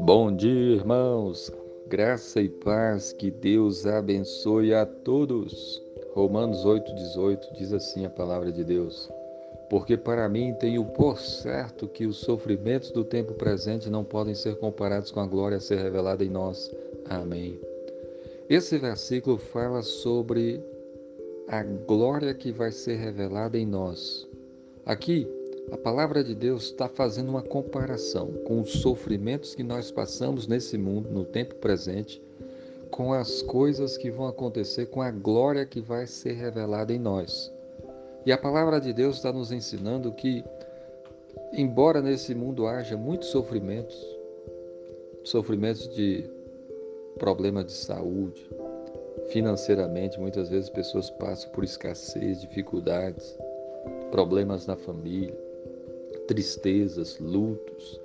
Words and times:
Bom 0.00 0.34
dia, 0.34 0.76
irmãos. 0.76 1.52
Graça 1.86 2.40
e 2.40 2.48
paz, 2.48 3.12
que 3.12 3.30
Deus 3.30 3.86
abençoe 3.86 4.74
a 4.74 4.84
todos. 4.84 5.80
Romanos 6.12 6.64
8:18 6.64 7.52
diz 7.54 7.72
assim 7.72 8.04
a 8.04 8.10
palavra 8.10 8.50
de 8.50 8.64
Deus: 8.64 9.08
Porque 9.70 9.96
para 9.96 10.28
mim 10.28 10.54
tenho 10.54 10.84
por 10.84 11.20
certo 11.20 11.86
que 11.86 12.06
os 12.06 12.16
sofrimentos 12.16 12.90
do 12.90 13.04
tempo 13.04 13.34
presente 13.34 13.88
não 13.88 14.02
podem 14.02 14.34
ser 14.34 14.56
comparados 14.56 15.12
com 15.12 15.20
a 15.20 15.26
glória 15.26 15.58
a 15.58 15.60
ser 15.60 15.78
revelada 15.78 16.24
em 16.24 16.30
nós. 16.30 16.74
Amém. 17.04 17.60
Esse 18.50 18.76
versículo 18.78 19.38
fala 19.38 19.82
sobre 19.82 20.60
a 21.46 21.62
glória 21.62 22.34
que 22.34 22.50
vai 22.50 22.72
ser 22.72 22.96
revelada 22.96 23.56
em 23.56 23.66
nós. 23.66 24.27
Aqui, 24.88 25.28
a 25.70 25.76
palavra 25.76 26.24
de 26.24 26.34
Deus 26.34 26.64
está 26.64 26.88
fazendo 26.88 27.28
uma 27.28 27.42
comparação 27.42 28.32
com 28.46 28.62
os 28.62 28.72
sofrimentos 28.80 29.54
que 29.54 29.62
nós 29.62 29.90
passamos 29.90 30.46
nesse 30.46 30.78
mundo, 30.78 31.10
no 31.10 31.26
tempo 31.26 31.56
presente, 31.56 32.22
com 32.90 33.12
as 33.12 33.42
coisas 33.42 33.98
que 33.98 34.10
vão 34.10 34.26
acontecer, 34.26 34.86
com 34.86 35.02
a 35.02 35.10
glória 35.10 35.66
que 35.66 35.82
vai 35.82 36.06
ser 36.06 36.32
revelada 36.32 36.90
em 36.90 36.98
nós. 36.98 37.52
E 38.24 38.32
a 38.32 38.38
palavra 38.38 38.80
de 38.80 38.94
Deus 38.94 39.16
está 39.16 39.30
nos 39.30 39.52
ensinando 39.52 40.10
que, 40.10 40.42
embora 41.52 42.00
nesse 42.00 42.34
mundo 42.34 42.66
haja 42.66 42.96
muitos 42.96 43.28
sofrimentos, 43.28 43.94
sofrimentos 45.22 45.86
de 45.94 46.24
problemas 47.18 47.66
de 47.66 47.72
saúde, 47.72 48.48
financeiramente, 49.26 50.18
muitas 50.18 50.48
vezes 50.48 50.70
pessoas 50.70 51.10
passam 51.10 51.50
por 51.50 51.62
escassez, 51.62 52.40
dificuldades, 52.40 53.36
problemas 54.10 54.66
na 54.66 54.76
família, 54.76 55.36
tristezas, 56.26 57.18
lutos, 57.18 58.00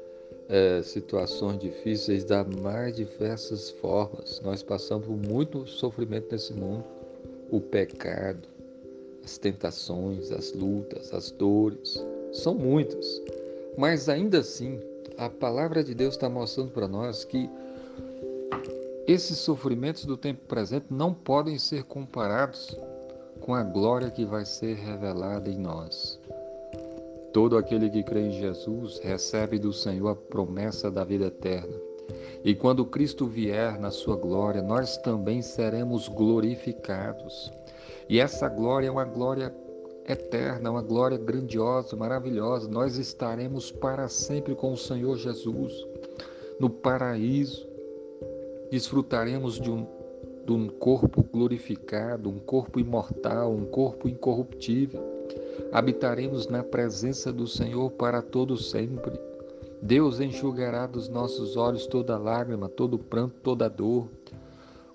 é, 0.50 0.82
situações 0.82 1.60
difíceis 1.60 2.24
das 2.24 2.48
mais 2.48 2.96
diversas 2.96 3.70
formas. 3.70 4.42
Nós 4.42 4.62
passamos 4.62 5.08
por 5.08 5.18
muito 5.18 5.66
sofrimento 5.68 6.32
nesse 6.32 6.54
mundo, 6.54 6.84
o 7.52 7.60
pecado, 7.60 8.48
as 9.24 9.38
tentações, 9.38 10.32
as 10.32 10.54
lutas, 10.54 11.14
as 11.14 11.32
dores, 11.32 12.04
são 12.32 12.54
muitas. 12.54 13.22
Mas 13.78 14.10
ainda 14.10 14.40
assim, 14.40 14.80
a 15.18 15.30
palavra 15.30 15.84
de 15.84 15.94
Deus 15.94 16.16
está 16.16 16.30
mostrando 16.30 16.72
para 16.72 16.88
nós 16.88 17.24
que 17.24 17.50
esses 19.08 19.38
sofrimentos 19.38 20.06
do 20.06 20.16
tempo 20.16 20.42
presente 20.48 20.86
não 20.90 21.14
podem 21.14 21.58
ser 21.58 21.84
comparados 21.84 22.78
com 23.44 23.54
a 23.54 23.62
glória 23.62 24.10
que 24.10 24.26
vai 24.26 24.46
ser 24.46 24.76
revelada 24.76 25.50
em 25.50 25.58
nós. 25.58 26.20
Todo 27.32 27.58
aquele 27.58 27.90
que 27.90 28.04
crê 28.04 28.28
em 28.28 28.32
Jesus 28.32 29.00
recebe 29.04 29.60
do 29.60 29.72
Senhor 29.72 30.10
a 30.10 30.16
promessa 30.16 30.90
da 30.90 31.04
vida 31.04 31.26
eterna. 31.26 31.76
E 32.44 32.56
quando 32.56 32.86
Cristo 32.86 33.26
vier 33.26 33.80
na 33.80 33.92
sua 33.92 34.16
glória, 34.16 34.62
nós 34.62 34.98
também 34.98 35.42
seremos 35.42 36.08
glorificados. 36.08 37.52
E 38.10 38.20
essa 38.20 38.50
glória 38.50 38.88
é 38.88 38.92
uma 38.92 39.06
glória 39.06 39.54
eterna, 40.08 40.72
uma 40.72 40.82
glória 40.82 41.18
grandiosa, 41.18 41.96
maravilhosa. 41.96 42.68
Nós 42.68 42.98
estaremos 42.98 43.72
para 43.72 44.08
sempre 44.08 44.56
com 44.56 44.74
o 44.74 44.78
Senhor 44.78 45.18
Jesus 45.18 45.86
no 46.60 46.70
paraíso 46.70 47.68
desfrutaremos 48.72 49.60
de 49.60 49.70
um, 49.70 49.86
de 50.46 50.52
um 50.52 50.68
corpo 50.68 51.24
glorificado, 51.24 52.30
um 52.30 52.40
corpo 52.40 52.80
imortal, 52.80 53.52
um 53.52 53.66
corpo 53.66 54.08
incorruptível. 54.10 55.02
Habitaremos 55.72 56.48
na 56.48 56.64
presença 56.64 57.32
do 57.32 57.48
Senhor 57.48 57.92
para 57.92 58.22
todo 58.22 58.58
sempre. 58.58 59.20
Deus 59.82 60.20
enxugará 60.20 60.86
dos 60.86 61.08
nossos 61.08 61.56
olhos 61.56 61.88
toda 61.88 62.18
lágrima, 62.18 62.68
todo 62.70 62.98
pranto, 62.98 63.36
toda 63.42 63.70
dor. 63.70 64.08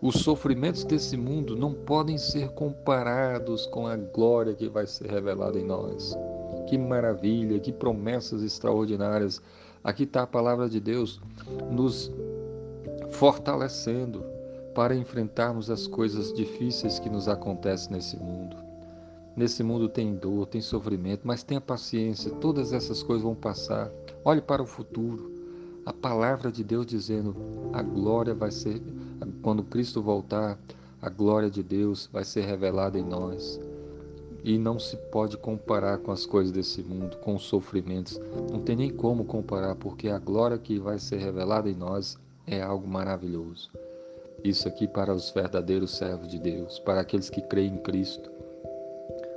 Os 0.00 0.16
sofrimentos 0.16 0.84
desse 0.84 1.16
mundo 1.16 1.56
não 1.56 1.72
podem 1.72 2.16
ser 2.16 2.50
comparados 2.50 3.66
com 3.66 3.86
a 3.86 3.96
glória 3.96 4.54
que 4.54 4.68
vai 4.68 4.86
ser 4.86 5.10
revelada 5.10 5.58
em 5.58 5.64
nós. 5.64 6.16
Que 6.68 6.78
maravilha, 6.78 7.58
que 7.58 7.72
promessas 7.72 8.42
extraordinárias. 8.42 9.42
Aqui 9.82 10.04
está 10.04 10.22
a 10.22 10.26
palavra 10.26 10.68
de 10.68 10.78
Deus 10.78 11.20
nos 11.70 12.12
fortalecendo 13.10 14.37
para 14.74 14.94
enfrentarmos 14.94 15.70
as 15.70 15.86
coisas 15.86 16.32
difíceis 16.32 16.98
que 16.98 17.10
nos 17.10 17.28
acontecem 17.28 17.92
nesse 17.92 18.16
mundo. 18.16 18.56
Nesse 19.38 19.62
mundo 19.62 19.88
tem 19.88 20.16
dor, 20.16 20.46
tem 20.46 20.60
sofrimento, 20.60 21.20
mas 21.24 21.44
tenha 21.44 21.60
paciência, 21.60 22.30
todas 22.32 22.72
essas 22.72 23.02
coisas 23.02 23.22
vão 23.22 23.36
passar. 23.36 23.90
Olhe 24.24 24.40
para 24.40 24.62
o 24.62 24.66
futuro. 24.66 25.30
A 25.86 25.92
palavra 25.92 26.50
de 26.50 26.64
Deus 26.64 26.84
dizendo: 26.84 27.36
a 27.72 27.80
glória 27.80 28.34
vai 28.34 28.50
ser, 28.50 28.82
quando 29.40 29.62
Cristo 29.62 30.02
voltar, 30.02 30.58
a 31.00 31.08
glória 31.08 31.48
de 31.48 31.62
Deus 31.62 32.08
vai 32.12 32.24
ser 32.24 32.46
revelada 32.46 32.98
em 32.98 33.04
nós. 33.04 33.60
E 34.42 34.58
não 34.58 34.78
se 34.78 34.96
pode 34.96 35.36
comparar 35.36 35.98
com 35.98 36.10
as 36.10 36.26
coisas 36.26 36.52
desse 36.52 36.82
mundo, 36.82 37.16
com 37.18 37.36
os 37.36 37.42
sofrimentos. 37.42 38.20
Não 38.50 38.60
tem 38.60 38.74
nem 38.74 38.90
como 38.90 39.24
comparar, 39.24 39.76
porque 39.76 40.08
a 40.08 40.18
glória 40.18 40.58
que 40.58 40.78
vai 40.78 40.98
ser 40.98 41.18
revelada 41.18 41.70
em 41.70 41.74
nós 41.74 42.18
é 42.44 42.60
algo 42.60 42.88
maravilhoso. 42.88 43.70
Isso 44.44 44.68
aqui 44.68 44.86
para 44.86 45.12
os 45.12 45.30
verdadeiros 45.30 45.96
servos 45.96 46.28
de 46.28 46.38
Deus, 46.38 46.78
para 46.78 47.00
aqueles 47.00 47.28
que 47.28 47.42
creem 47.42 47.74
em 47.74 47.78
Cristo, 47.78 48.30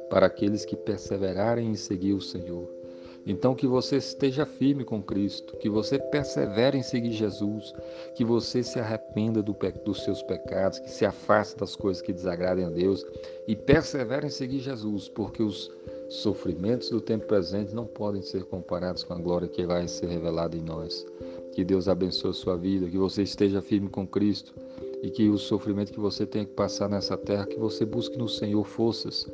para 0.09 0.27
aqueles 0.27 0.63
que 0.63 0.75
perseverarem 0.75 1.69
em 1.69 1.75
seguir 1.75 2.13
o 2.13 2.21
Senhor. 2.21 2.81
Então, 3.25 3.53
que 3.53 3.67
você 3.67 3.97
esteja 3.97 4.45
firme 4.45 4.83
com 4.83 5.01
Cristo, 5.01 5.55
que 5.57 5.69
você 5.69 5.99
persevere 5.99 6.77
em 6.77 6.83
seguir 6.83 7.11
Jesus, 7.11 7.73
que 8.15 8.25
você 8.25 8.63
se 8.63 8.79
arrependa 8.79 9.43
do 9.43 9.55
dos 9.85 10.03
seus 10.03 10.23
pecados, 10.23 10.79
que 10.79 10.89
se 10.89 11.05
afaste 11.05 11.57
das 11.57 11.75
coisas 11.75 12.01
que 12.01 12.11
desagradem 12.11 12.65
a 12.65 12.69
Deus 12.69 13.05
e 13.47 13.55
persevere 13.55 14.25
em 14.25 14.31
seguir 14.31 14.59
Jesus, 14.59 15.07
porque 15.07 15.43
os 15.43 15.71
sofrimentos 16.09 16.89
do 16.89 16.99
tempo 16.99 17.27
presente 17.27 17.75
não 17.75 17.85
podem 17.85 18.21
ser 18.21 18.43
comparados 18.45 19.03
com 19.03 19.13
a 19.13 19.19
glória 19.19 19.47
que 19.47 19.65
vai 19.65 19.87
ser 19.87 20.07
revelada 20.07 20.57
em 20.57 20.61
nós. 20.61 21.05
Que 21.53 21.63
Deus 21.63 21.87
abençoe 21.87 22.31
a 22.31 22.33
sua 22.33 22.57
vida, 22.57 22.89
que 22.89 22.97
você 22.97 23.21
esteja 23.21 23.61
firme 23.61 23.87
com 23.87 24.05
Cristo 24.07 24.53
e 25.01 25.09
que 25.09 25.29
o 25.29 25.37
sofrimento 25.37 25.91
que 25.91 25.99
você 25.99 26.25
tem 26.25 26.45
que 26.45 26.53
passar 26.53 26.89
nessa 26.89 27.17
terra, 27.17 27.45
que 27.45 27.57
você 27.57 27.85
busque 27.85 28.17
no 28.17 28.29
Senhor 28.29 28.63
forças, 28.65 29.27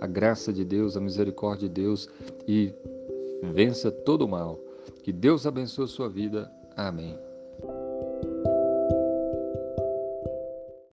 a 0.00 0.06
graça 0.06 0.52
de 0.52 0.64
Deus, 0.64 0.96
a 0.96 1.00
misericórdia 1.00 1.68
de 1.68 1.74
Deus 1.74 2.08
e 2.46 2.72
vença 3.52 3.90
todo 3.90 4.22
o 4.22 4.28
mal. 4.28 4.60
Que 5.02 5.12
Deus 5.12 5.46
abençoe 5.46 5.84
a 5.84 5.88
sua 5.88 6.08
vida. 6.08 6.50
Amém. 6.76 7.18